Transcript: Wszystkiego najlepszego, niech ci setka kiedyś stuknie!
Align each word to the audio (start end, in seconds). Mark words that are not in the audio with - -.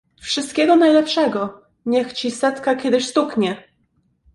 Wszystkiego 0.21 0.75
najlepszego, 0.75 1.61
niech 1.85 2.13
ci 2.13 2.31
setka 2.31 2.75
kiedyś 2.75 3.07
stuknie! 3.07 3.63